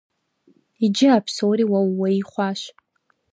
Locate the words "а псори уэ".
1.17-1.79